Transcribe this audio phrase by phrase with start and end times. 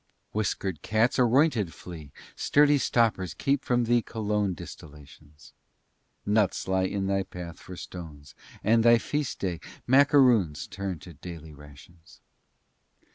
[0.01, 5.53] XVIII Whiskered cats aroynted flee, Sturdy stoppers keep from thee Cologne distillations;
[6.25, 8.33] Nuts lie in thy path for stones,
[8.63, 12.19] And thy feast day macaroons Turn to daily rations!